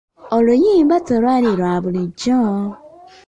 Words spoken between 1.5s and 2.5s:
lwa bulijjo.